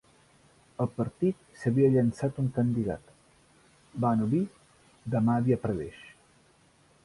En 0.83 0.83
el 0.83 0.87
partit 0.93 1.43
s'havia 1.63 1.89
llançat 1.97 2.41
un 2.45 2.49
candidat, 2.57 3.13
Bano 4.07 4.31
Bee 4.35 5.09
de 5.17 5.25
Madhya 5.31 5.63
Pradesh. 5.67 6.05